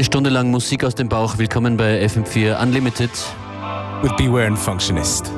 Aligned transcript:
Eine 0.00 0.06
Stunde 0.06 0.30
lang 0.30 0.50
Musik 0.50 0.82
aus 0.82 0.94
dem 0.94 1.10
Bauch. 1.10 1.36
Willkommen 1.36 1.76
bei 1.76 2.02
FM4 2.02 2.62
Unlimited. 2.62 3.10
With 4.00 4.16
Beware 4.16 4.46
and 4.46 4.58
Functionist. 4.58 5.30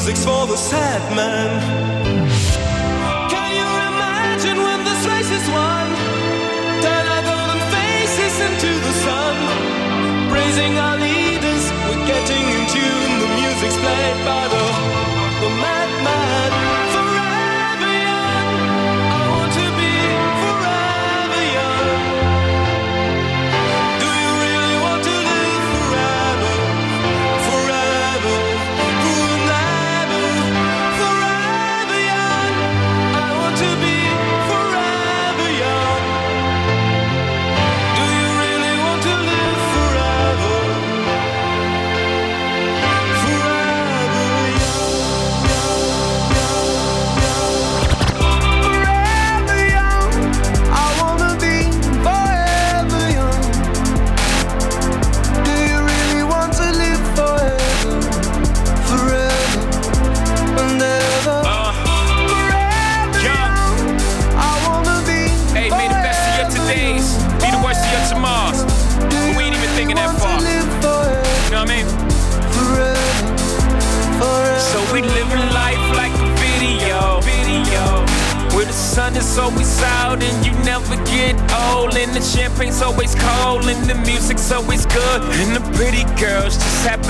Music's 0.00 0.24
for 0.24 0.46
the 0.46 0.56
sad 0.56 1.14
man. 1.14 2.09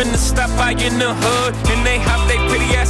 To 0.08 0.18
stop 0.18 0.48
by 0.56 0.70
in 0.70 0.98
the 0.98 1.12
hood, 1.12 1.54
and 1.68 1.86
they 1.86 1.98
hop 1.98 2.26
they 2.26 2.39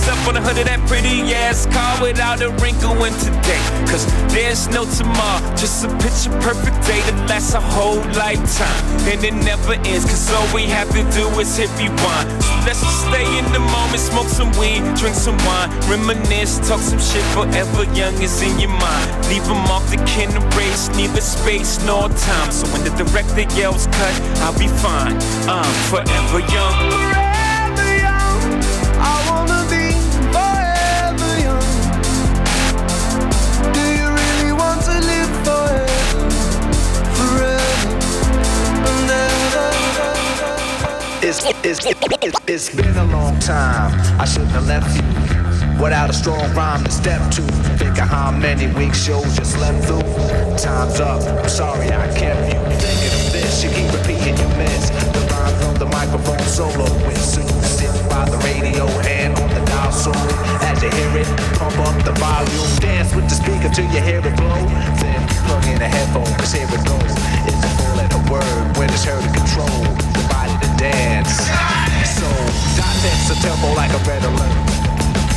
up 0.09 0.21
on 0.29 0.37
hood 0.37 0.59
of 0.59 0.67
that 0.67 0.81
pretty 0.87 1.21
ass 1.35 1.67
car 1.67 2.01
without 2.01 2.41
a 2.41 2.51
wrinkle 2.63 2.97
in 3.05 3.13
today. 3.21 3.61
Cause 3.91 4.07
there's 4.33 4.69
no 4.69 4.85
tomorrow, 4.85 5.41
just 5.57 5.85
a 5.85 5.89
picture 5.99 6.33
perfect 6.41 6.79
day 6.87 7.01
that 7.11 7.19
lasts 7.29 7.55
a 7.55 7.61
whole 7.61 8.01
lifetime, 8.15 8.81
and 9.11 9.21
it 9.25 9.35
never 9.45 9.75
ends. 9.89 10.05
Cause 10.05 10.31
all 10.33 10.47
we 10.55 10.65
have 10.67 10.89
to 10.95 11.03
do 11.13 11.27
is 11.41 11.57
hit 11.57 11.71
rewind. 11.77 12.29
So 12.43 12.53
let's 12.67 12.81
just 12.81 13.01
stay 13.11 13.27
in 13.39 13.47
the 13.53 13.61
moment, 13.61 14.01
smoke 14.01 14.29
some 14.29 14.53
weed, 14.61 14.81
drink 14.97 15.17
some 15.17 15.37
wine, 15.49 15.71
reminisce, 15.91 16.61
talk 16.69 16.81
some 16.81 17.01
shit 17.01 17.25
forever 17.35 17.85
young 17.97 18.15
is 18.23 18.41
in 18.43 18.59
your 18.61 18.71
mind. 18.71 19.07
Leave 19.29 19.45
them 19.45 19.65
off 19.69 19.85
the 19.91 19.99
can 20.07 20.31
erase, 20.31 20.89
neither 20.97 21.21
space 21.21 21.83
nor 21.85 22.09
time. 22.09 22.51
So 22.53 22.67
when 22.73 22.85
the 22.85 22.93
director 22.95 23.47
yells 23.59 23.87
cut, 23.87 24.15
I'll 24.45 24.57
be 24.59 24.69
fine. 24.81 25.17
I'm 25.49 25.73
forever 25.91 26.41
young. 26.53 26.77
Forever 26.95 27.89
young. 27.99 28.41
I 29.03 29.15
wanna 29.29 29.65
be 29.71 29.80
It's, 41.31 41.47
it's, 41.63 41.87
it's, 42.49 42.75
been 42.75 42.97
a 42.97 43.05
long 43.05 43.39
time. 43.39 43.95
I 44.21 44.25
shouldn't 44.25 44.51
have 44.51 44.67
left 44.67 44.91
you 44.99 45.07
without 45.81 46.11
a 46.11 46.13
strong 46.13 46.43
rhyme 46.59 46.83
to 46.83 46.91
step 46.91 47.23
to. 47.39 47.43
Think 47.79 48.03
of 48.03 48.09
how 48.11 48.33
many 48.33 48.67
week 48.75 48.93
shows 48.95 49.39
you 49.39 49.45
slept 49.45 49.87
through. 49.87 50.03
Time's 50.59 50.99
up. 50.99 51.23
I'm 51.23 51.49
sorry 51.49 51.87
I 51.87 52.11
kept 52.19 52.51
you 52.51 52.59
thinking 52.83 53.15
of 53.15 53.31
this. 53.31 53.63
You 53.63 53.71
keep 53.71 53.95
repeating 53.95 54.35
you 54.43 54.49
miss 54.59 54.91
the 54.91 55.23
rhyme 55.31 55.55
from 55.63 55.79
the 55.79 55.87
microphone 55.95 56.43
solo 56.51 56.91
with. 57.07 57.23
So 57.23 57.47
you 57.47 57.63
sit 57.63 57.95
by 58.11 58.27
the 58.27 58.39
radio 58.51 58.91
and 59.07 59.39
on 59.39 59.55
the 59.55 59.63
dial 59.71 59.93
so 59.93 60.11
as 60.67 60.83
you 60.83 60.91
hear 60.91 61.23
it, 61.23 61.31
pump 61.55 61.79
up 61.79 61.95
the 62.03 62.11
volume, 62.19 62.75
dance 62.83 63.15
with 63.15 63.31
the 63.31 63.39
speaker 63.39 63.71
till 63.71 63.87
you 63.95 64.03
hear 64.03 64.19
it 64.19 64.35
blow. 64.35 64.67
Then 64.99 65.23
plug 65.47 65.63
in 65.71 65.79
a 65.81 65.87
headphone, 65.87 66.27
cause 66.43 66.51
here 66.51 66.67
it 66.67 66.83
goes. 66.83 67.15
It's 67.47 67.63
a 67.63 67.71
full 67.79 67.95
letter 67.95 68.19
word 68.27 68.77
when 68.83 68.91
it's 68.91 69.05
heard 69.05 69.23
to 69.23 69.31
control 69.31 70.11
dance. 70.81 71.45
So 72.17 72.25
text 73.05 73.29
a 73.29 73.37
tempo 73.45 73.69
like 73.77 73.93
a 73.93 74.01
red 74.09 74.25
alert. 74.25 74.57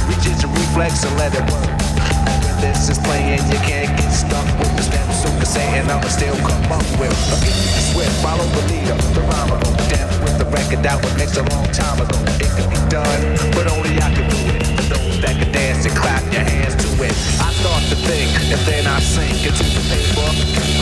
Reach 0.07 0.23
into 0.23 0.47
reflex 0.47 1.03
and 1.03 1.11
let 1.19 1.35
it 1.35 1.43
work. 1.51 1.67
When 2.47 2.55
this 2.63 2.87
is 2.87 2.97
playing, 2.99 3.43
you 3.51 3.59
can't 3.67 3.91
get 3.99 4.11
stuck 4.11 4.47
with 4.57 4.71
the 4.79 4.83
steps. 4.83 5.21
So 5.21 5.27
the 5.43 5.45
saying 5.45 5.83
I'ma 5.91 6.07
still 6.07 6.35
come 6.47 6.71
up 6.71 6.87
with 6.95 7.11
a 7.11 7.37
swift, 7.91 8.15
follow 8.23 8.47
the 8.55 8.63
leader, 8.71 8.95
the 9.11 9.21
rhyme 9.27 9.51
go 9.51 9.71
down 9.91 10.11
with 10.23 10.39
the 10.39 10.47
record 10.47 10.81
that 10.87 10.95
was 11.03 11.11
mixed 11.19 11.35
a 11.35 11.43
long 11.51 11.67
time 11.75 11.99
ago. 11.99 12.15
It 12.39 12.47
could 12.55 12.69
be 12.71 12.79
done, 12.87 13.21
but 13.51 13.67
only 13.67 13.99
I 13.99 14.15
can 14.15 14.23
do 14.31 14.39
it. 14.55 14.63
For 14.79 14.95
those 14.95 15.19
that 15.27 15.35
can 15.35 15.51
dance 15.51 15.83
and 15.83 15.95
clap 15.95 16.23
your 16.31 16.43
hands 16.47 16.82
it. 17.01 17.15
I 17.41 17.49
start 17.53 17.83
to 17.89 17.95
think, 17.95 18.29
and 18.51 18.61
then 18.67 18.87
I 18.87 18.99
sink 18.99 19.45
into 19.45 19.63
the 19.63 19.83
paper 19.89 20.29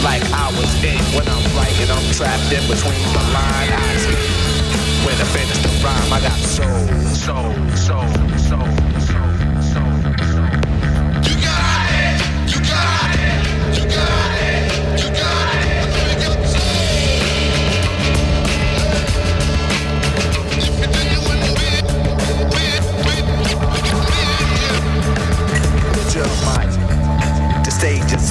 like 0.04 0.24
I 0.32 0.50
was 0.58 0.72
in 0.84 1.00
when 1.16 1.28
I'm 1.28 1.46
writing. 1.56 1.90
I'm 1.92 2.08
trapped 2.14 2.52
in 2.52 2.64
between 2.68 3.06
the 3.14 3.24
line. 3.32 3.72
I. 3.72 4.42
When 5.06 5.16
I 5.16 5.26
finish 5.34 5.58
the 5.60 5.70
rhyme, 5.84 6.14
I 6.14 6.22
got 6.22 6.38
soul, 6.38 6.88
soul, 7.16 7.54
soul, 7.76 8.06
soul, 8.38 8.70
soul, 9.02 9.31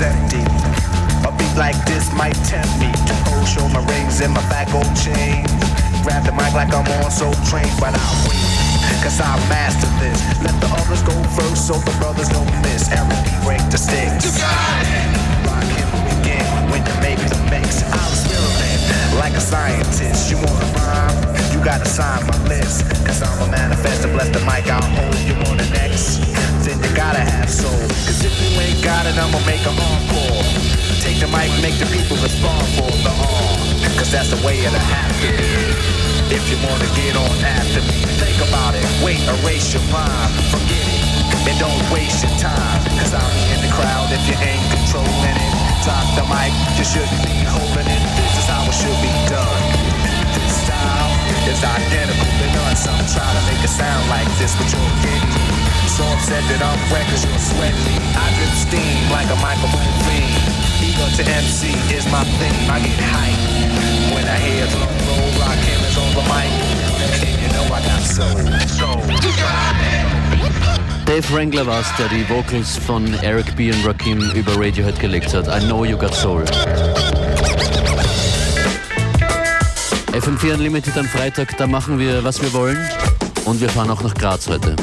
is 0.00 0.06
empty. 0.06 0.44
A 1.28 1.30
beat 1.36 1.54
like 1.56 1.76
this 1.84 2.12
might 2.12 2.36
tempt 2.48 2.72
me 2.80 2.88
to 3.06 3.14
hold, 3.28 3.46
show 3.46 3.66
my 3.68 3.84
rings 3.92 4.20
and 4.20 4.32
my 4.32 4.42
back 4.48 4.72
gold 4.72 4.88
chain. 4.96 5.44
Grab 6.02 6.24
the 6.24 6.32
mic 6.32 6.52
like 6.54 6.72
I'm 6.72 6.86
on 7.00 7.10
Soul 7.10 7.34
Train, 7.48 7.68
but 7.78 7.92
I'll 7.92 8.18
wait. 8.28 8.40
Cause 9.04 9.20
I 9.20 9.36
master 9.48 9.88
this. 10.00 10.20
Let 10.40 10.56
the 10.60 10.68
others 10.72 11.02
go 11.02 11.12
first 11.36 11.66
so 11.68 11.74
the 11.74 11.92
brothers 12.00 12.28
don't 12.28 12.48
miss. 12.62 12.88
Eric 12.90 13.12
B. 13.24 13.28
break 13.44 13.62
the 13.70 13.78
sticks. 13.78 14.24
you 14.24 14.32
got 14.40 14.84
it. 14.88 15.08
Rakim 15.44 15.88
begin 16.08 16.48
when 16.72 16.80
you 16.84 16.96
make 17.04 17.20
the 17.28 17.38
mix. 17.52 17.84
I'll 17.84 18.12
experiment 18.12 19.20
like 19.20 19.34
a 19.36 19.40
scientist. 19.40 20.30
You 20.30 20.36
wanna 20.40 20.68
rhyme? 20.80 21.16
You 21.52 21.60
gotta 21.64 21.86
sign 21.86 22.24
my 22.26 22.38
list. 22.48 22.88
Cause 23.04 23.20
I'm 23.22 23.48
a 23.48 23.50
manifest 23.50 24.02
to 24.02 24.08
bless 24.08 24.28
the 24.32 24.40
mic. 24.48 24.64
I'll 24.68 24.80
hold 24.96 25.16
you 25.28 25.36
on 25.48 25.56
the 25.56 25.68
next. 25.76 26.49
Then 26.70 26.78
you 26.86 26.94
gotta 26.94 27.18
have 27.18 27.50
soul. 27.50 27.82
Cause 28.06 28.22
if 28.22 28.30
you 28.38 28.54
ain't 28.62 28.78
got 28.78 29.02
it, 29.02 29.18
I'ma 29.18 29.42
make 29.42 29.58
a 29.66 29.74
encore. 29.74 30.46
Take 31.02 31.18
the 31.18 31.26
mic, 31.26 31.50
make 31.58 31.74
the 31.82 31.88
people 31.90 32.14
respond 32.22 32.62
for 32.78 32.86
the 33.02 33.10
arm. 33.10 33.58
Cause 33.98 34.14
that's 34.14 34.30
the 34.30 34.38
way 34.46 34.54
it'll 34.62 34.78
have 34.78 35.10
to 35.18 35.34
be. 35.34 35.50
If 36.30 36.46
you 36.46 36.62
wanna 36.62 36.86
get 36.94 37.18
on 37.18 37.34
after 37.42 37.82
me, 37.90 38.06
think 38.22 38.38
about 38.46 38.78
it. 38.78 38.86
Wait, 39.02 39.18
erase 39.42 39.74
your 39.74 39.82
mind. 39.90 40.30
Forget 40.54 40.86
it. 40.86 41.02
And 41.50 41.58
don't 41.58 41.82
waste 41.90 42.22
your 42.22 42.30
time. 42.38 42.86
Cause 43.02 43.18
be 43.18 43.42
in 43.50 43.66
the 43.66 43.72
crowd 43.74 44.06
if 44.14 44.22
you 44.30 44.38
ain't 44.38 44.62
controlling 44.70 45.26
it. 45.26 45.50
Drop 45.82 46.06
the 46.14 46.22
mic, 46.30 46.54
you 46.78 46.86
shouldn't 46.86 47.22
be 47.26 47.34
holding 47.50 47.82
it. 47.82 48.02
This 48.14 48.30
is 48.38 48.46
how 48.46 48.62
it 48.62 48.78
should 48.78 49.00
be 49.02 49.10
done. 49.26 49.62
This 50.38 50.54
style 50.54 51.10
is 51.50 51.58
identical 51.66 52.30
to 52.30 52.46
none. 52.54 52.78
Some 52.78 53.02
try 53.10 53.26
to 53.26 53.42
make 53.50 53.58
it 53.58 53.74
sound 53.74 54.06
like 54.06 54.30
this, 54.38 54.54
but 54.54 54.70
you're 54.70 54.94
getting 55.02 55.34
me. 55.34 55.49
So 56.00 56.06
upset 56.16 56.40
that 56.48 56.64
I'm 56.64 56.80
you're 56.88 57.36
sweating 57.36 57.84
me. 57.84 57.92
I 58.16 58.32
drip 58.32 58.56
steam 58.56 59.12
like 59.12 59.28
a 59.28 59.36
microphone 59.44 59.84
fiend. 60.08 60.32
Ego 60.80 61.04
to 61.12 61.22
MC 61.28 61.76
is 61.92 62.08
my 62.08 62.24
theme. 62.40 62.72
I 62.72 62.80
get 62.80 62.96
hype 62.96 63.36
when 64.16 64.24
I 64.24 64.40
hear 64.40 64.64
drum 64.72 64.88
roll, 65.04 65.28
rock 65.44 65.60
hammers 65.60 66.00
on 66.00 66.08
the 66.16 66.24
mic. 66.24 66.48
And 67.20 67.36
you 67.36 67.52
know 67.52 67.68
I 67.68 67.84
got 67.84 68.00
soul. 68.00 68.32
Soul. 68.80 68.96
Dave 71.04 71.28
Wrangler 71.34 71.66
war 71.66 71.80
es, 71.80 71.94
der 71.98 72.08
die 72.08 72.26
Vocals 72.30 72.78
von 72.78 73.12
Eric 73.20 73.54
B. 73.54 73.70
und 73.70 73.84
Rakim 73.84 74.22
über 74.30 74.56
Radiohead 74.56 74.98
gelegt 74.98 75.34
hat. 75.34 75.48
I 75.48 75.62
Know 75.66 75.84
You 75.84 75.98
Got 75.98 76.14
Soul. 76.14 76.44
FM4 80.12 80.54
Unlimited 80.54 80.96
am 80.96 81.04
Freitag, 81.04 81.58
da 81.58 81.66
machen 81.66 81.98
wir, 81.98 82.24
was 82.24 82.40
wir 82.40 82.54
wollen. 82.54 82.78
Und 83.44 83.60
wir 83.60 83.68
fahren 83.68 83.90
auch 83.90 84.02
nach 84.02 84.14
Graz 84.14 84.48
heute. 84.48 84.76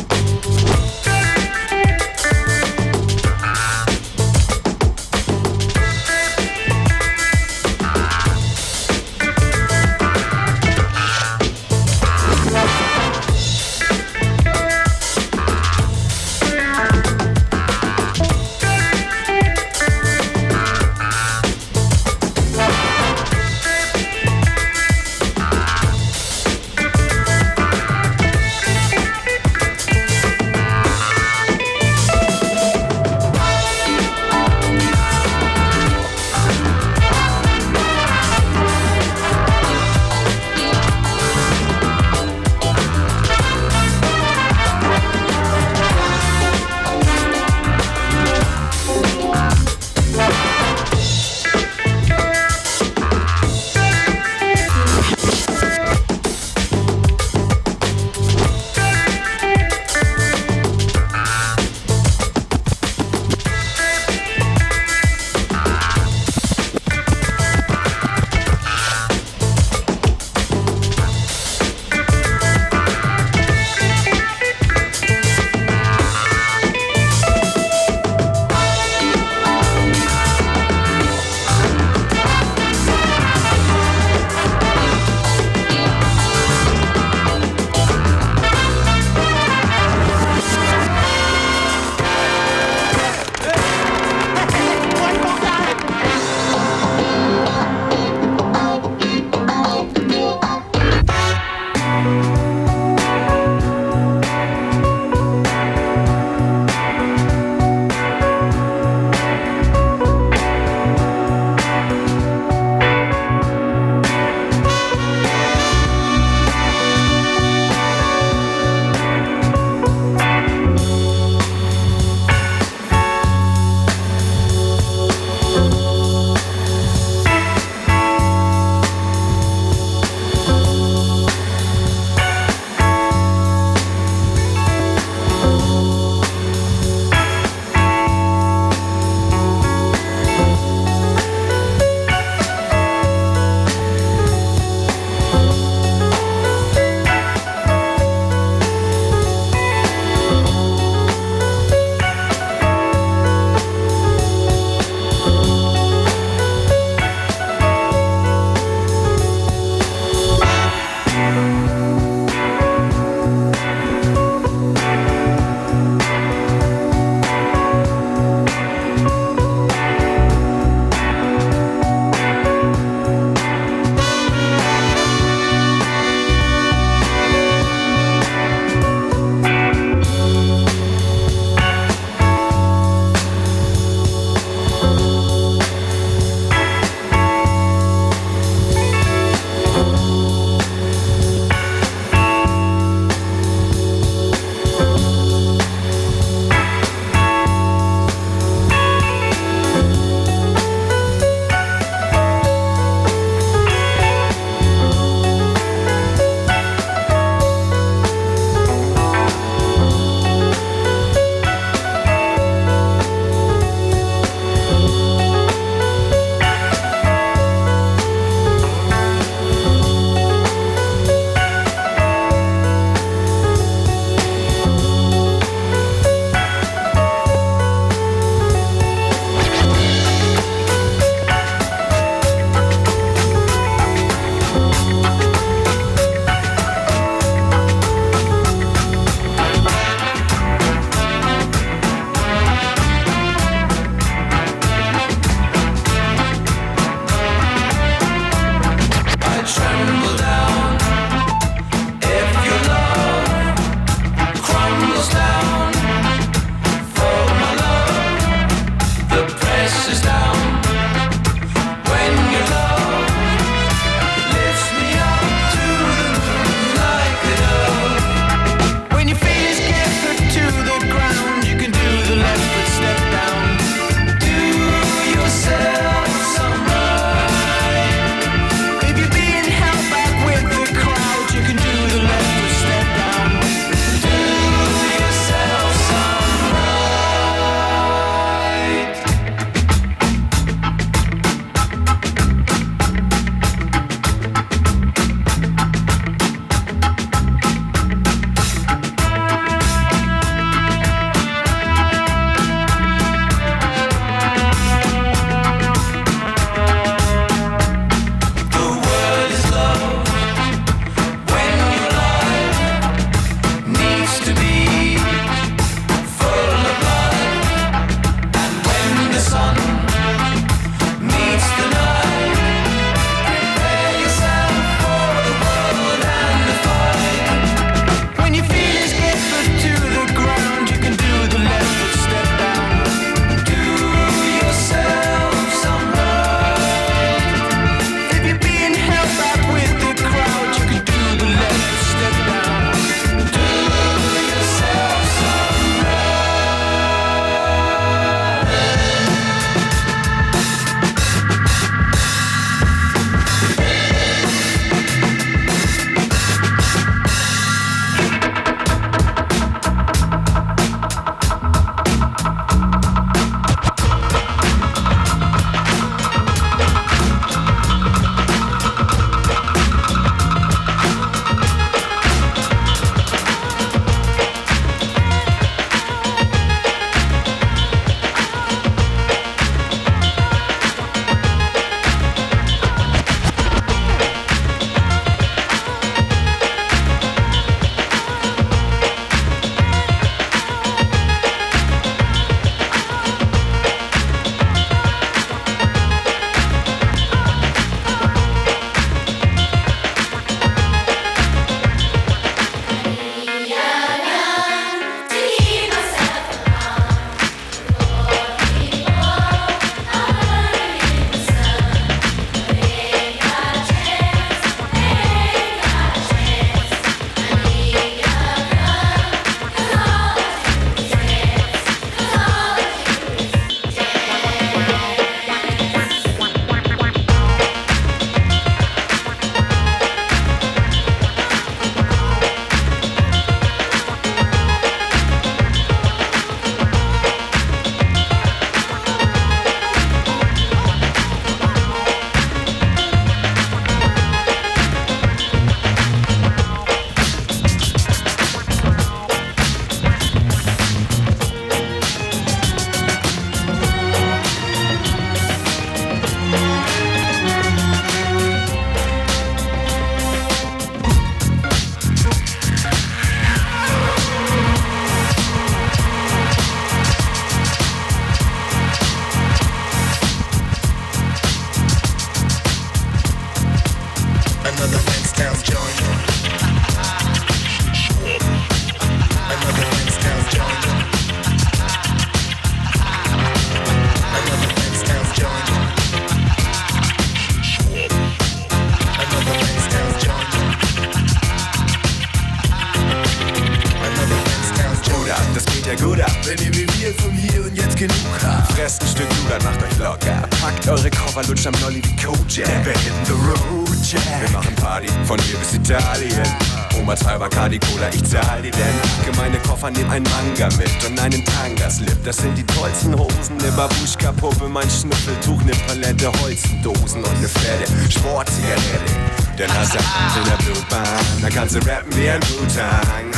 Mein 514.58 514.70
Schnüffeltuch, 514.72 515.40
ne 515.44 515.52
Palette 515.68 516.12
Holzendosen 516.20 517.04
und 517.04 517.22
ne 517.22 517.28
fette 517.28 517.72
Sportzigarette. 517.92 518.90
Der 519.38 519.48
Nasser 519.50 519.78
in 519.78 520.26
der 520.26 520.44
Blutbahn, 520.44 520.84
da 521.22 521.30
kannst 521.30 521.54
du 521.54 521.60
rappen 521.60 521.96
wie 521.96 522.10
ein 522.10 522.20
Wu-Tang. 522.24 523.12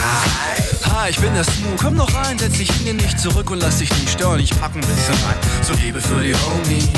Hi, 0.91 1.11
ich 1.11 1.17
bin 1.17 1.33
der 1.33 1.45
Smoo, 1.45 1.77
komm 1.81 1.95
noch 1.95 2.13
rein, 2.13 2.37
setz 2.37 2.57
dich 2.57 2.69
hin, 2.69 2.97
nicht 2.97 3.17
zurück 3.17 3.51
und 3.51 3.61
lass 3.61 3.77
dich 3.77 3.89
nicht 3.89 4.09
stören. 4.09 4.41
Ich 4.41 4.49
pack 4.49 4.75
ein 4.75 4.81
bisschen 4.81 5.15
rein, 5.23 5.37
so 5.61 5.73
Liebe 5.75 6.01
für 6.01 6.21
die 6.21 6.35
Homies, 6.35 6.89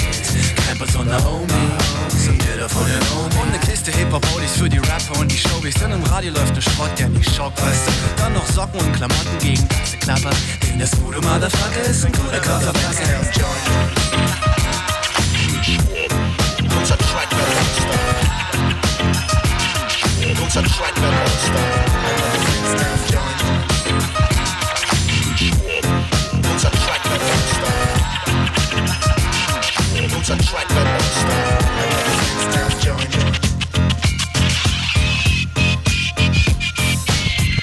Campers 0.67 0.95
und 0.95 1.07
Naomis, 1.07 2.27
und 2.27 2.43
jeder 2.43 2.67
von 2.67 2.83
den 2.87 2.99
Homies. 3.13 3.37
Und 3.43 3.51
ne 3.51 3.59
Kiste 3.59 3.91
Hip-Hop-Oldies 3.91 4.53
für 4.57 4.69
die 4.69 4.79
Rapper 4.79 5.19
und 5.19 5.31
die 5.31 5.37
Showbiz, 5.37 5.75
denn 5.75 5.91
im 5.91 6.03
Radio 6.05 6.33
läuft 6.33 6.55
ne 6.55 6.63
Schrott, 6.63 6.89
der 6.97 7.09
nicht 7.09 7.35
schockt, 7.35 7.61
weißt 7.61 7.87
du. 7.87 7.91
Dann 8.23 8.33
noch 8.33 8.47
Socken 8.47 8.79
und 8.79 8.91
Klamotten 8.93 9.37
gegen 9.39 9.67
ganze 9.67 9.97
Klapper, 9.97 10.31
denn 10.63 10.79
das 10.79 10.89
gute 10.99 11.21
Motherfucker 11.21 11.83
ist 11.87 12.05
ein 12.05 12.11
guter 12.11 12.39
Körperpacker. 12.39 14.00
Wird 16.81 16.99
Monster. 16.99 17.21
Wird 20.17 20.39
Monster. 20.39 20.61
Wird 20.61 20.71
Monster. 21.11 21.61
Track 30.51 30.69
wird 30.69 30.87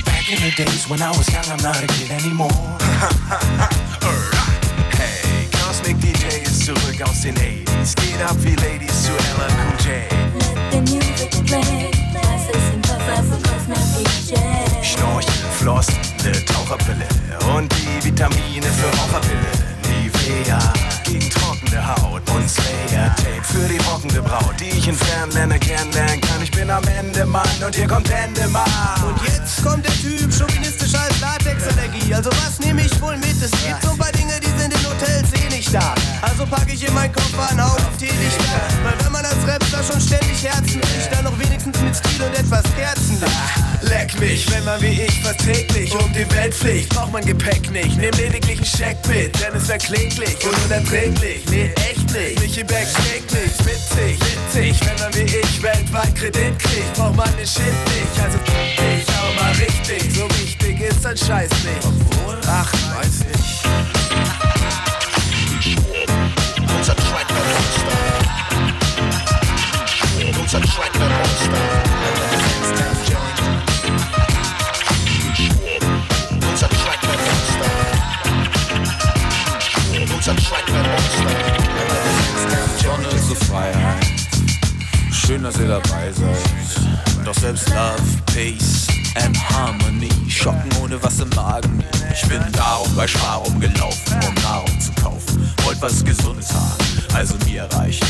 Back 0.04 0.30
in 0.30 0.38
the 0.42 0.50
days 0.56 0.88
when 0.88 1.02
I 1.02 1.10
was 1.10 1.28
young, 1.32 1.44
I'm 1.50 1.62
not 1.62 1.82
a 1.82 1.86
kid 1.88 2.10
anymore. 2.12 3.78
zurück 6.68 7.02
aus 7.02 7.22
den 7.22 7.34
80s. 7.34 7.94
Geht 7.96 8.22
ab 8.22 8.36
wie 8.40 8.54
Ladies 8.56 9.04
zu 9.04 9.12
LL 9.12 9.52
Cool 9.56 9.86
J. 9.86 9.94
Let 10.38 10.72
the 10.72 10.80
music 10.80 11.46
play. 11.46 11.88
Schnorchel, 14.82 15.32
Floss, 15.58 15.86
ne 16.24 16.32
Taucherbrille 16.44 17.06
und 17.56 17.72
die 17.72 18.04
Vitamine 18.04 18.66
für 18.66 18.98
Raucherpille. 18.98 19.52
Nivea 19.88 20.87
trockene 21.68 21.86
Haut 21.86 22.22
und 22.30 22.48
Slayer 22.48 23.14
Tape 23.16 23.42
für 23.42 23.68
die 23.68 23.78
rockende 23.88 24.22
Braut, 24.22 24.54
die 24.60 24.68
ich 24.68 24.88
in 24.88 24.94
Fernländern 24.94 25.60
kennenlernen 25.60 26.20
kann. 26.20 26.42
Ich 26.42 26.50
bin 26.50 26.70
am 26.70 26.82
Ende, 26.84 27.26
Mann, 27.26 27.46
und 27.64 27.74
hier 27.74 27.86
kommt 27.86 28.10
Endemann. 28.10 28.64
Und 29.06 29.20
jetzt 29.22 29.62
kommt 29.64 29.84
der 29.84 29.92
Typ, 29.94 30.32
chauvinistisch 30.32 30.94
als 30.94 31.20
Latexallergie. 31.20 32.14
Also 32.14 32.30
was 32.30 32.58
nehme 32.60 32.82
ich 32.82 33.00
wohl 33.00 33.16
mit? 33.16 33.40
Es 33.42 33.50
gibt 33.50 33.82
so 33.82 33.90
ein 33.90 33.98
paar 33.98 34.12
Dinge, 34.12 34.38
die 34.40 34.60
sind 34.60 34.72
in 34.72 34.86
Hotels 34.86 35.28
eh 35.34 35.54
nicht 35.54 35.74
da. 35.74 35.94
Also 36.22 36.46
packe 36.46 36.72
ich 36.72 36.86
in 36.86 36.94
meinen 36.94 37.12
Koffer 37.12 37.50
einen 37.50 37.64
Haufen 37.64 37.98
Teelichter. 37.98 38.60
Weil 38.84 39.04
wenn 39.04 39.12
man 39.12 39.24
als 39.24 39.46
Rapper 39.46 39.82
schon 39.84 40.00
ständig 40.00 40.44
Herzen 40.44 40.80
bricht, 40.80 41.12
dann 41.12 41.24
noch 41.24 41.38
wenigstens 41.38 41.78
mit 41.80 41.96
Stil 41.96 42.22
und 42.22 42.34
etwas 42.38 42.64
Kerzenlicht. 42.76 43.77
Leck 43.88 44.18
mich, 44.20 44.50
wenn 44.52 44.64
man 44.64 44.80
wie 44.82 45.02
ich 45.02 45.22
fast 45.22 45.40
täglich 45.40 45.94
um 45.94 46.12
die 46.12 46.30
Welt 46.34 46.54
fliegt, 46.54 46.90
braucht 46.90 47.12
man 47.12 47.24
Gepäck 47.24 47.70
nicht. 47.70 47.96
Nimm 47.96 48.10
lediglich 48.12 48.58
ein 48.58 48.64
Scheck 48.64 48.96
mit, 49.08 49.34
denn 49.40 49.54
es 49.54 49.68
wär 49.68 49.78
kläglich 49.78 50.36
und 50.44 50.54
unerträglich. 50.66 51.44
Nee, 51.48 51.72
echt 51.88 52.12
nicht. 52.12 52.40
Michi 52.40 52.64
Beck 52.64 52.86
schlägt 52.86 53.32
nichts, 53.32 53.64
witzig, 53.64 54.18
witzig. 54.20 54.80
Wenn 54.86 54.98
man 55.00 55.14
wie 55.14 55.36
ich 55.36 55.62
weltweit 55.62 56.14
Kredit 56.14 56.58
kriegt, 56.58 56.94
braucht 56.94 57.16
man 57.16 57.34
den 57.36 57.46
Shit 57.46 57.62
nicht. 57.64 58.20
Also 58.22 58.38
ich 58.46 59.08
auch 59.08 59.34
mal 59.42 59.52
richtig, 59.52 60.14
so 60.14 60.28
wichtig 60.40 60.80
ist 60.80 61.06
ein 61.06 61.16
Scheiß 61.16 61.50
nicht. 61.50 61.84
Obwohl, 61.84 62.38
ach, 62.46 62.72
weiß 62.96 63.24
ich. 63.32 63.38
Unser 66.76 66.96
Track 66.96 67.28
wird 67.28 67.46
Monster. 67.54 67.98
Unser 70.40 70.60
Track 70.60 70.94
wird 70.94 71.10
Monster. 71.10 71.87
Schön, 85.28 85.42
dass 85.42 85.58
ihr 85.58 85.68
dabei 85.68 86.10
seid. 86.10 87.22
Doch 87.22 87.34
selbst 87.34 87.68
Love, 87.68 88.00
Peace 88.32 88.86
and 89.14 89.38
Harmony 89.50 90.08
schocken 90.26 90.70
ohne 90.82 91.02
was 91.02 91.20
im 91.20 91.28
Magen. 91.36 91.84
Ich 92.10 92.26
bin 92.30 92.40
darum 92.52 92.96
bei 92.96 93.06
Spar 93.06 93.36
rumgelaufen, 93.36 94.14
um 94.26 94.34
Nahrung 94.42 94.80
zu 94.80 94.90
kaufen. 94.92 95.52
Wollt 95.64 95.82
was 95.82 96.02
Gesundes 96.02 96.50
haben, 96.50 97.14
also 97.14 97.34
mir 97.44 97.64
reichen. 97.74 98.06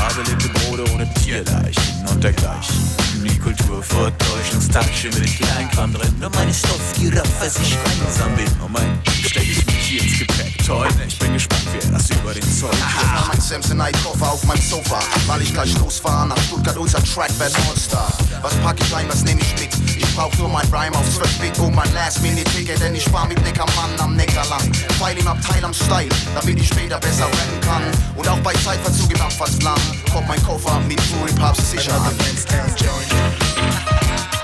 Habe 0.00 0.20
lebte 0.28 0.50
Brote 0.50 0.84
ohne 0.92 1.08
Tierleichen 1.14 1.82
und 2.12 2.22
dergleichen. 2.22 3.09
Kultur 3.40 3.82
vertäuscht 3.82 4.54
Nostalgische 4.54 5.08
mit 5.08 5.36
Kleinkram 5.36 5.92
drin. 5.92 6.14
Nur 6.20 6.30
meine 6.30 6.52
Stoffgiraffe, 6.52 7.46
ich 7.46 7.76
einsam 8.06 8.34
bin. 8.36 8.46
Und 8.62 8.72
mein 8.72 8.98
steck 9.04 9.42
ich 9.42 9.64
mich 9.66 9.76
hier 9.76 10.02
ins 10.02 10.18
Gepäck. 10.18 10.66
Toll, 10.66 10.88
ich 11.06 11.18
bin 11.18 11.32
gespannt, 11.32 11.66
wer 11.72 11.90
das 11.90 12.10
über 12.10 12.34
den 12.34 12.42
Zoll 12.42 12.70
Aha, 12.82 13.28
mein 13.28 13.40
Samsonite-Koffer 13.40 14.32
auf 14.32 14.44
meinem 14.44 14.60
Sofa, 14.60 15.00
weil 15.26 15.42
ich 15.42 15.52
gleich 15.52 15.76
losfahre 15.78 16.28
nach 16.28 16.38
Stuttgart, 16.38 16.76
unser 16.76 17.02
Track 17.02 17.30
wird 17.38 17.52
Monster. 17.64 18.06
Was 18.42 18.54
pack 18.56 18.76
ich 18.80 18.94
ein, 18.94 19.08
was 19.08 19.24
nehm 19.24 19.38
ich 19.38 19.60
mit? 19.60 19.79
Brauch 20.20 20.36
nur 20.36 20.50
mein 20.50 20.66
Rhyme 20.66 20.94
auf 20.98 21.08
12 21.14 21.38
Bit 21.38 21.58
und 21.60 21.74
mein 21.74 21.90
Last-Minute-Ticket, 21.94 22.78
denn 22.78 22.94
ich 22.94 23.04
spar 23.04 23.26
mit 23.26 23.42
Neckermann 23.42 23.88
am 24.00 24.16
Neckar 24.16 24.46
lang. 24.50 24.70
Pfeil 24.98 25.16
im 25.16 25.26
Abteil 25.26 25.64
am 25.64 25.72
Style, 25.72 26.10
damit 26.34 26.60
ich 26.60 26.68
später 26.68 27.00
besser 27.00 27.24
rennen 27.24 27.60
kann. 27.62 27.82
Und 28.14 28.28
auch 28.28 28.38
bei 28.40 28.52
Zeitverzug 28.52 29.14
im 29.14 29.20
Abfahrtsland 29.22 29.80
kommt 30.12 30.28
mein 30.28 30.42
Koffer 30.42 30.78
mit 30.80 31.00
Hip-Hops 31.00 31.70
sicher 31.70 31.94
an. 31.94 32.12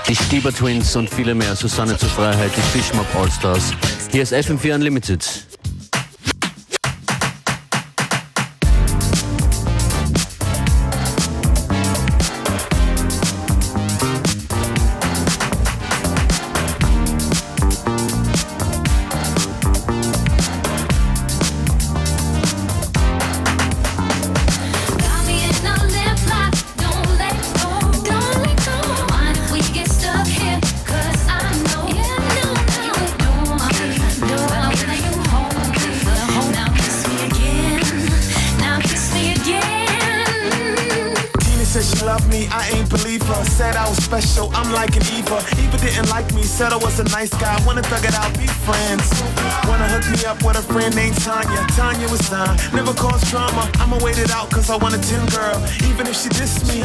Die 0.07 0.15
Stieber 0.15 0.51
Twins 0.51 0.95
und 0.95 1.11
viele 1.11 1.35
mehr. 1.35 1.55
Susanne 1.55 1.95
zur 1.95 2.09
Freiheit, 2.09 2.53
die 2.57 2.79
Fishmob 2.79 3.05
Allstars. 3.15 3.71
Hier 4.09 4.23
ist 4.23 4.33
FM4 4.33 4.73
Unlimited. 4.73 5.45
Never 52.73 52.93
cause 52.93 53.21
drama. 53.29 53.69
I'ma 53.79 53.97
wait 54.03 54.17
it 54.17 54.31
out 54.31 54.49
cause 54.49 54.69
I 54.69 54.77
want 54.77 54.95
a 54.95 54.99
10 54.99 55.27
girl. 55.27 55.57
Even 55.89 56.07
if 56.07 56.15
she 56.15 56.29
dissed 56.29 56.67
me, 56.67 56.81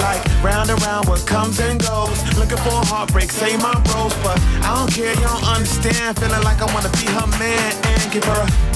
like 0.00 0.22
round 0.42 0.70
and 0.70 0.80
round 0.82 1.08
what 1.08 1.26
comes 1.26 1.60
and 1.60 1.80
goes. 1.80 2.18
Looking 2.36 2.58
for 2.58 2.76
a 2.82 2.86
heartbreak, 2.86 3.30
say 3.30 3.56
my 3.56 3.74
bros, 3.88 4.14
but 4.22 4.38
I 4.62 4.74
don't 4.76 4.92
care, 4.92 5.14
you 5.14 5.26
don't 5.26 5.44
understand. 5.44 6.18
Feeling 6.18 6.42
like 6.42 6.60
I 6.60 6.72
wanna 6.74 6.90
be 6.90 7.06
her 7.06 7.26
man 7.38 7.72
and 7.84 8.12
give 8.12 8.24
her 8.24 8.40
a 8.42 8.67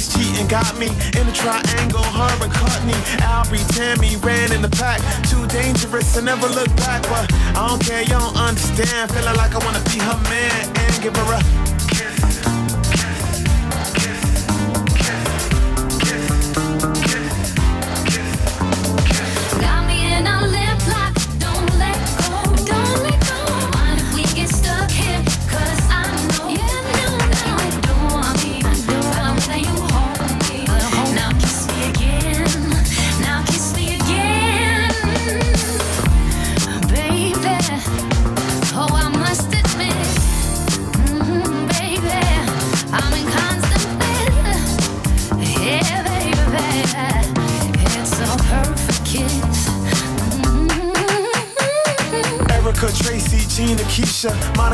This 0.00 0.14
cheating 0.14 0.48
got 0.48 0.78
me 0.78 0.86
in 0.86 1.28
a 1.28 1.32
triangle. 1.32 2.00
Her 2.00 2.32
and 2.42 2.52
Courtney, 2.54 2.96
Albie, 3.20 3.60
Tammy 3.76 4.16
ran 4.16 4.50
in 4.50 4.62
the 4.62 4.68
pack. 4.70 4.98
Too 5.28 5.46
dangerous, 5.48 6.16
I 6.16 6.22
never 6.22 6.48
look 6.48 6.74
back. 6.76 7.02
But 7.02 7.30
I 7.54 7.68
don't 7.68 7.84
care, 7.84 8.00
you 8.00 8.16
don't 8.16 8.34
understand. 8.34 9.12
Feeling 9.12 9.36
like 9.36 9.54
I 9.54 9.58
wanna 9.58 9.84
be 9.92 9.98
her 10.00 10.16
man 10.32 10.72
and 10.74 11.02
give 11.02 11.14
her 11.14 11.36
a 11.36 11.40
kiss. 11.92 12.39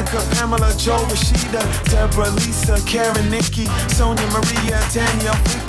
Pamela, 0.07 0.73
Joe, 0.77 0.97
Rashida, 1.09 1.61
Deborah, 1.91 2.31
Lisa, 2.31 2.81
Karen, 2.87 3.29
Nikki, 3.31 3.67
Sonia, 3.89 4.27
Maria, 4.31 4.79
Danielle, 4.93 5.66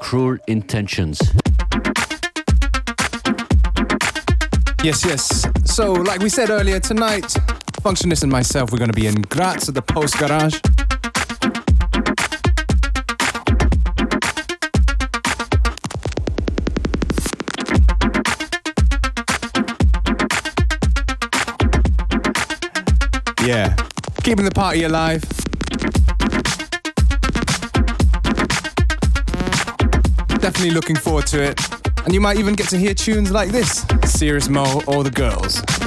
Cruel 0.00 0.38
Intentions. 0.48 1.20
Yes, 4.82 5.04
yes. 5.04 5.46
So, 5.64 5.92
like 5.92 6.20
we 6.20 6.28
said 6.28 6.50
earlier, 6.50 6.80
tonight, 6.80 7.36
Functionist 7.82 8.22
and 8.22 8.32
myself, 8.32 8.72
we're 8.72 8.78
going 8.78 8.90
to 8.90 9.00
be 9.00 9.06
in 9.06 9.22
Graz 9.22 9.68
at 9.68 9.74
the 9.74 9.82
Post 9.82 10.18
Garage. 10.18 10.58
Yeah. 23.46 23.76
Keeping 24.24 24.44
the 24.44 24.52
party 24.52 24.82
alive. 24.84 25.29
Definitely 30.40 30.70
looking 30.70 30.96
forward 30.96 31.26
to 31.28 31.42
it. 31.42 31.60
And 32.04 32.14
you 32.14 32.20
might 32.20 32.38
even 32.38 32.54
get 32.54 32.68
to 32.70 32.78
hear 32.78 32.94
tunes 32.94 33.30
like 33.30 33.50
this 33.50 33.84
Serious 34.04 34.48
Mo 34.48 34.82
or 34.86 35.04
The 35.04 35.10
Girls. 35.10 35.79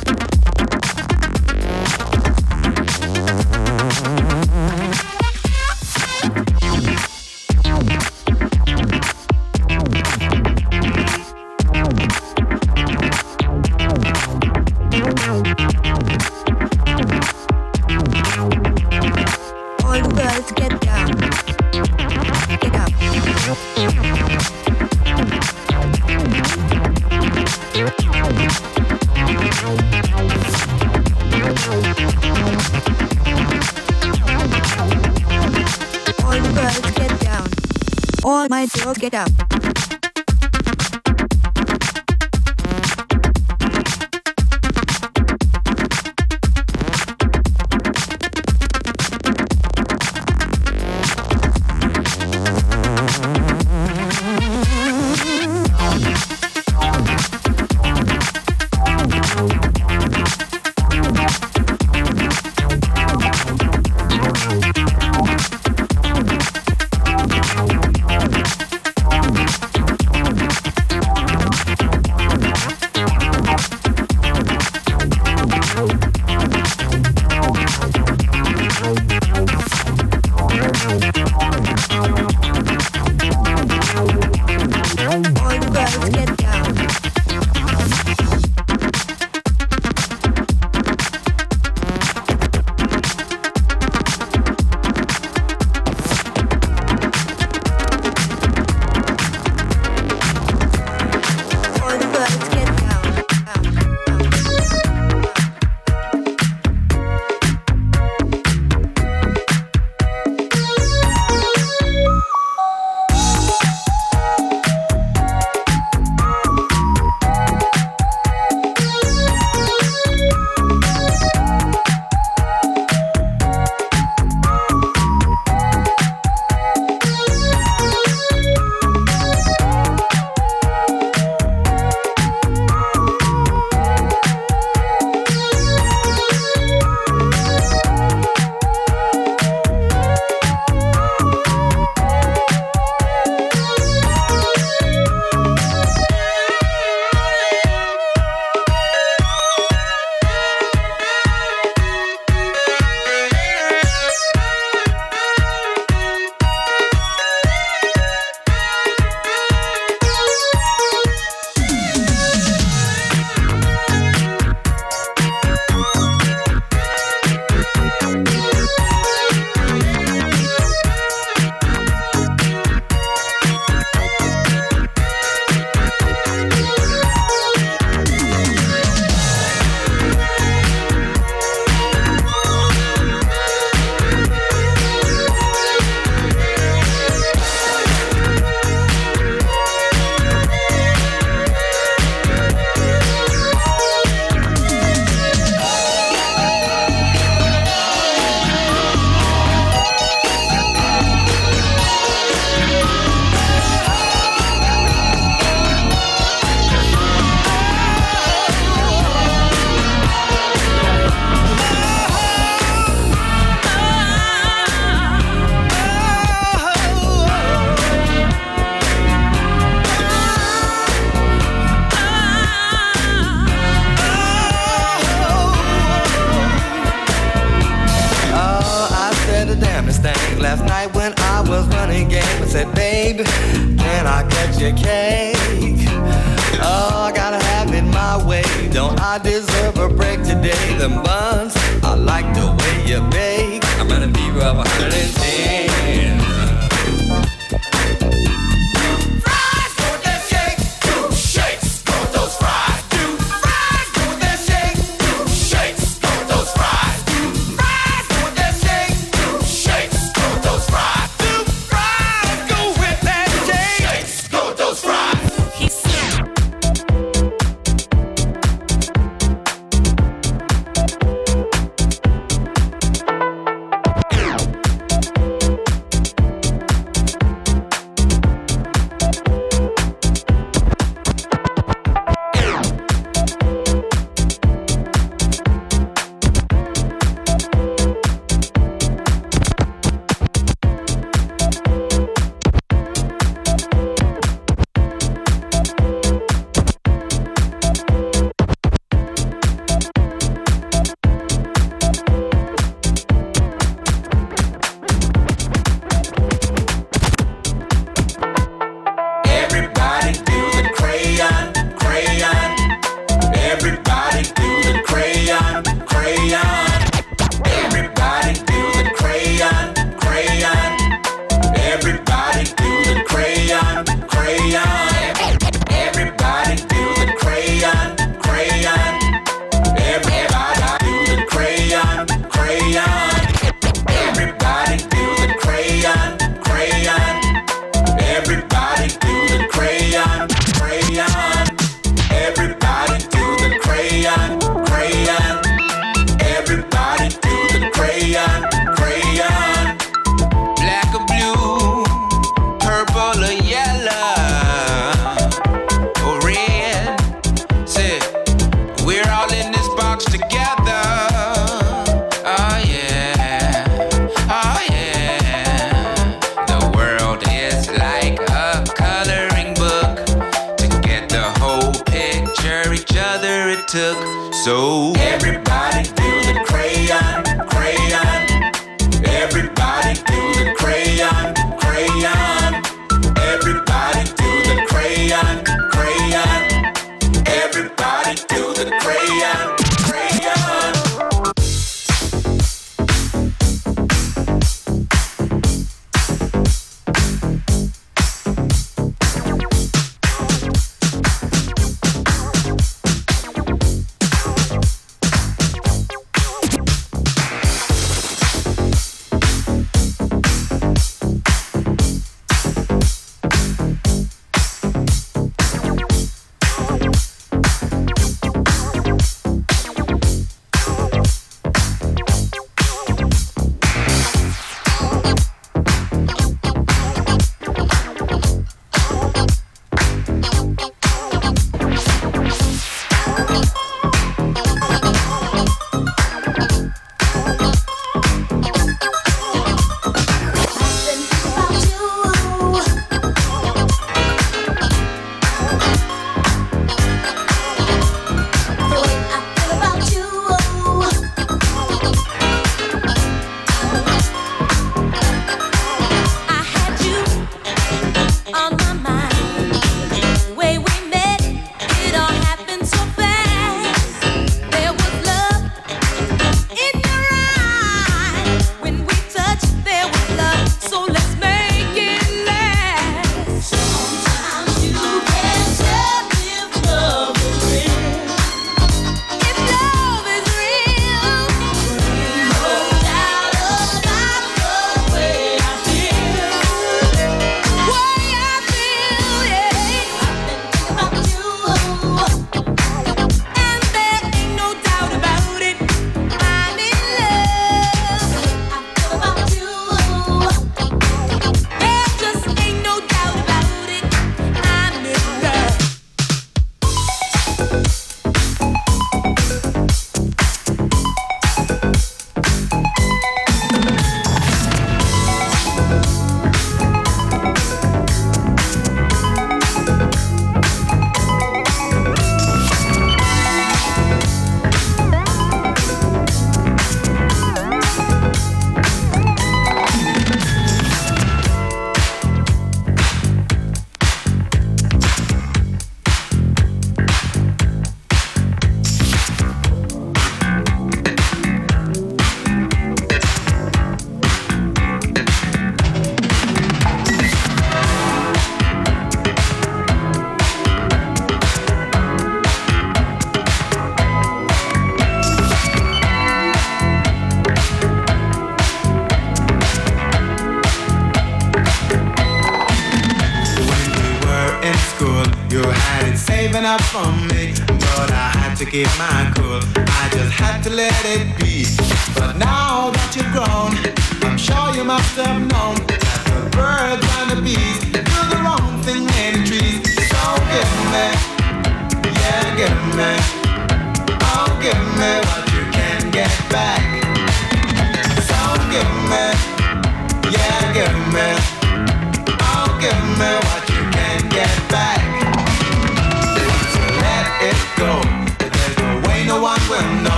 get 568.54 568.78
mine. 568.78 568.93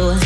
All 0.00 0.23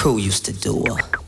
crew 0.00 0.16
used 0.16 0.46
to 0.46 0.52
do 0.54 0.82
her. 0.88 1.19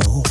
Know. 0.00 0.27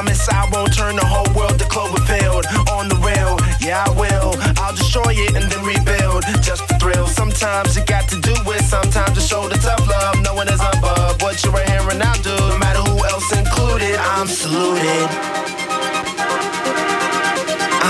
Promise 0.00 0.28
I 0.30 0.48
won't 0.50 0.72
turn 0.72 0.96
the 0.96 1.04
whole 1.04 1.28
world 1.36 1.58
to 1.58 1.66
Cloverfield. 1.66 2.48
On 2.72 2.88
the 2.88 2.96
rail, 3.04 3.36
yeah 3.60 3.84
I 3.84 3.90
will. 4.00 4.32
I'll 4.56 4.72
destroy 4.72 5.12
it 5.12 5.36
and 5.36 5.44
then 5.52 5.60
rebuild. 5.60 6.24
Just 6.40 6.64
for 6.64 6.72
thrill. 6.80 7.06
Sometimes 7.06 7.76
it 7.76 7.86
got 7.86 8.08
to 8.08 8.16
do 8.18 8.32
with, 8.46 8.64
Sometimes 8.64 9.12
to 9.12 9.20
show 9.20 9.46
the 9.46 9.56
tough 9.60 9.86
love. 9.86 10.24
No 10.24 10.32
one 10.32 10.48
is 10.48 10.62
above 10.72 11.20
what 11.20 11.44
you're 11.44 11.52
hearing. 11.68 12.00
I 12.00 12.16
do. 12.24 12.32
No 12.32 12.56
matter 12.56 12.80
who 12.80 12.96
else 13.12 13.28
included, 13.36 13.94
I'm 14.00 14.26
saluted. 14.26 15.04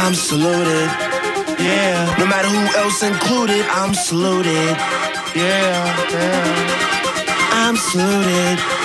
I'm 0.03 0.15
saluted. 0.15 0.91
Yeah. 1.63 2.11
No 2.19 2.27
matter 2.27 2.51
who 2.51 2.63
else 2.75 3.05
included, 3.05 3.63
I'm 3.71 3.95
saluted. 3.95 4.75
Yeah. 5.39 5.79
yeah. 6.11 6.91
I'm 7.55 7.77
saluted. 7.77 8.80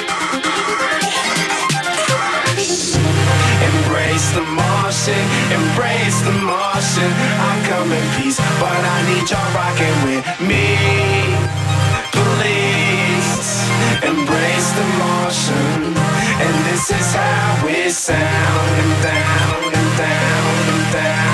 Embrace 5.07 6.19
the 6.21 6.31
motion 6.31 7.09
I 7.37 7.53
come 7.69 7.91
in 7.91 8.05
peace 8.17 8.39
But 8.59 8.81
I 8.95 8.97
need 9.05 9.29
y'all 9.29 9.53
rocking 9.53 9.97
with 10.01 10.25
me. 10.41 10.65
Please 12.09 13.69
Embrace 14.01 14.69
the 14.73 14.87
motion 15.05 15.93
And 16.41 16.55
this 16.65 16.89
is 16.89 17.13
how 17.13 17.65
we 17.67 17.89
sound. 17.89 19.03
Down 19.03 19.63
and 19.63 19.97
down 19.97 20.73
and 20.73 20.93
down. 20.93 21.24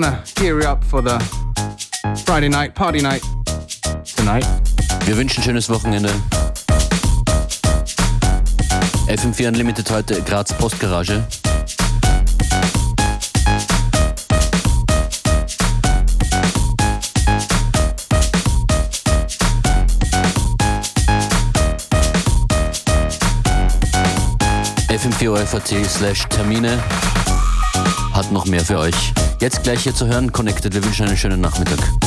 Trying 0.00 0.24
to 0.24 0.34
gear 0.36 0.66
up 0.66 0.82
for 0.84 1.02
the 1.02 1.18
Friday 2.24 2.48
night, 2.48 2.74
party 2.74 3.02
night 3.02 3.20
tonight. 4.16 4.46
Wir 5.04 5.18
wünschen 5.18 5.42
schönes 5.42 5.68
Wochenende. 5.68 6.08
FM4 9.06 9.48
Unlimited 9.48 9.90
heute 9.90 10.22
Graz 10.22 10.50
Postgarage. 10.54 11.22
FM4 24.88 25.36
FAT 25.44 25.86
slash 25.86 26.24
Termine 26.30 26.82
hat 28.14 28.32
noch 28.32 28.46
mehr 28.46 28.64
für 28.64 28.78
euch. 28.78 29.12
Jetzt 29.42 29.64
gleich 29.64 29.82
hier 29.82 29.92
zu 29.92 30.06
hören, 30.06 30.30
Connected. 30.30 30.72
Wir 30.72 30.84
wünschen 30.84 31.08
einen 31.08 31.16
schönen 31.16 31.40
Nachmittag. 31.40 32.01